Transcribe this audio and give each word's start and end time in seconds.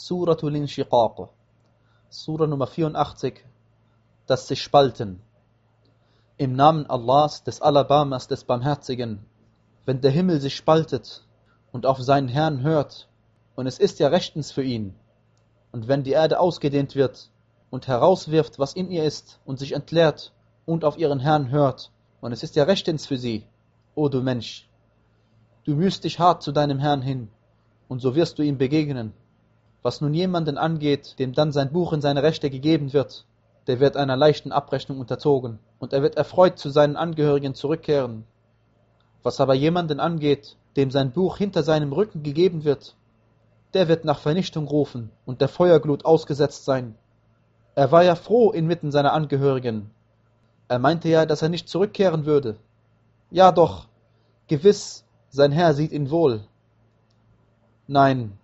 Suratul 0.00 0.54
Inshiqaq, 0.54 1.28
Sura 2.08 2.46
Nummer 2.46 2.68
84, 2.68 3.44
das 4.28 4.46
sich 4.46 4.62
spalten. 4.62 5.20
Im 6.36 6.52
Namen 6.54 6.88
Allahs, 6.88 7.42
des 7.42 7.60
Alabamas, 7.60 8.28
des 8.28 8.44
Barmherzigen, 8.44 9.26
wenn 9.86 10.00
der 10.00 10.12
Himmel 10.12 10.40
sich 10.40 10.54
spaltet 10.54 11.26
und 11.72 11.84
auf 11.84 12.00
seinen 12.00 12.28
Herrn 12.28 12.62
hört, 12.62 13.08
und 13.56 13.66
es 13.66 13.80
ist 13.80 13.98
ja 13.98 14.06
rechtens 14.06 14.52
für 14.52 14.62
ihn, 14.62 14.94
und 15.72 15.88
wenn 15.88 16.04
die 16.04 16.12
Erde 16.12 16.38
ausgedehnt 16.38 16.94
wird 16.94 17.28
und 17.68 17.88
herauswirft, 17.88 18.60
was 18.60 18.74
in 18.74 18.92
ihr 18.92 19.02
ist, 19.02 19.40
und 19.44 19.58
sich 19.58 19.72
entleert 19.72 20.32
und 20.64 20.84
auf 20.84 20.96
ihren 20.96 21.18
Herrn 21.18 21.50
hört, 21.50 21.90
und 22.20 22.30
es 22.30 22.44
ist 22.44 22.54
ja 22.54 22.62
rechtens 22.62 23.04
für 23.04 23.18
sie, 23.18 23.48
o 23.96 24.08
du 24.08 24.22
Mensch, 24.22 24.68
du 25.64 25.74
mühst 25.74 26.04
dich 26.04 26.20
hart 26.20 26.44
zu 26.44 26.52
deinem 26.52 26.78
Herrn 26.78 27.02
hin, 27.02 27.30
und 27.88 27.98
so 27.98 28.14
wirst 28.14 28.38
du 28.38 28.44
ihm 28.44 28.58
begegnen. 28.58 29.12
Was 29.82 30.00
nun 30.00 30.14
jemanden 30.14 30.58
angeht, 30.58 31.18
dem 31.18 31.32
dann 31.32 31.52
sein 31.52 31.72
Buch 31.72 31.92
in 31.92 32.00
seine 32.00 32.22
Rechte 32.22 32.50
gegeben 32.50 32.92
wird, 32.92 33.24
der 33.66 33.80
wird 33.80 33.96
einer 33.96 34.16
leichten 34.16 34.50
Abrechnung 34.50 34.98
unterzogen, 34.98 35.58
und 35.78 35.92
er 35.92 36.02
wird 36.02 36.16
erfreut 36.16 36.58
zu 36.58 36.70
seinen 36.70 36.96
Angehörigen 36.96 37.54
zurückkehren. 37.54 38.24
Was 39.22 39.40
aber 39.40 39.54
jemanden 39.54 40.00
angeht, 40.00 40.56
dem 40.76 40.90
sein 40.90 41.12
Buch 41.12 41.36
hinter 41.36 41.62
seinem 41.62 41.92
Rücken 41.92 42.22
gegeben 42.22 42.64
wird, 42.64 42.96
der 43.74 43.88
wird 43.88 44.04
nach 44.04 44.18
Vernichtung 44.18 44.66
rufen 44.66 45.10
und 45.26 45.40
der 45.40 45.48
Feuerglut 45.48 46.04
ausgesetzt 46.04 46.64
sein. 46.64 46.94
Er 47.74 47.92
war 47.92 48.02
ja 48.02 48.14
froh 48.14 48.50
inmitten 48.50 48.90
seiner 48.90 49.12
Angehörigen. 49.12 49.90
Er 50.68 50.78
meinte 50.78 51.08
ja, 51.08 51.26
dass 51.26 51.42
er 51.42 51.48
nicht 51.48 51.68
zurückkehren 51.68 52.26
würde. 52.26 52.56
Ja 53.30 53.52
doch, 53.52 53.86
gewiss, 54.48 55.04
sein 55.28 55.52
Herr 55.52 55.74
sieht 55.74 55.92
ihn 55.92 56.10
wohl. 56.10 56.44
Nein, 57.86 58.38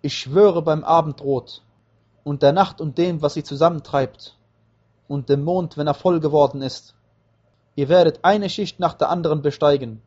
ich 0.00 0.16
schwöre 0.16 0.62
beim 0.62 0.84
Abendrot 0.84 1.62
und 2.22 2.42
der 2.42 2.52
Nacht 2.52 2.80
und 2.80 2.98
dem, 2.98 3.20
was 3.22 3.34
sie 3.34 3.42
zusammentreibt, 3.42 4.36
und 5.08 5.28
dem 5.28 5.42
Mond, 5.42 5.76
wenn 5.76 5.86
er 5.86 5.94
voll 5.94 6.20
geworden 6.20 6.62
ist. 6.62 6.94
Ihr 7.74 7.88
werdet 7.88 8.20
eine 8.22 8.48
Schicht 8.48 8.78
nach 8.80 8.94
der 8.94 9.08
anderen 9.08 9.42
besteigen. 9.42 10.02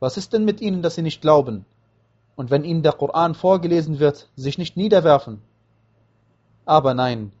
Was 0.00 0.16
ist 0.16 0.32
denn 0.32 0.44
mit 0.44 0.60
ihnen, 0.60 0.82
dass 0.82 0.94
sie 0.94 1.02
nicht 1.02 1.20
glauben? 1.20 1.66
Und 2.36 2.50
wenn 2.50 2.64
ihnen 2.64 2.82
der 2.82 2.92
Koran 2.92 3.34
vorgelesen 3.34 3.98
wird, 3.98 4.28
sich 4.36 4.56
nicht 4.56 4.76
niederwerfen? 4.76 5.42
Aber 6.64 6.94
nein, 6.94 7.32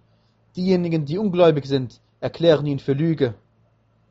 diejenigen, 0.56 1.06
die 1.06 1.18
ungläubig 1.18 1.66
sind, 1.66 2.00
erklären 2.20 2.66
ihn 2.66 2.78
für 2.78 2.92
Lüge. 2.92 3.34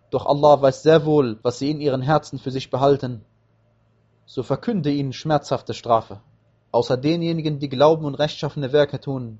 Doch 0.09 0.25
Allah 0.25 0.61
weiß 0.61 0.83
sehr 0.83 1.05
wohl, 1.05 1.39
was 1.43 1.59
sie 1.59 1.69
in 1.69 1.79
ihren 1.79 2.01
Herzen 2.01 2.39
für 2.39 2.51
sich 2.51 2.69
behalten. 2.69 3.23
So 4.25 4.43
verkünde 4.43 4.89
ihnen 4.89 5.13
schmerzhafte 5.13 5.73
Strafe. 5.73 6.21
Außer 6.71 6.97
denjenigen, 6.97 7.59
die 7.59 7.69
glauben 7.69 8.05
und 8.05 8.15
rechtschaffene 8.15 8.71
Werke 8.71 8.99
tun, 8.99 9.39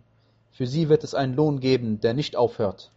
für 0.52 0.68
sie 0.68 0.90
wird 0.90 1.04
es 1.04 1.16
einen 1.16 1.34
Lohn 1.34 1.60
geben, 1.60 2.02
der 2.02 2.14
nicht 2.14 2.36
aufhört. 2.36 2.92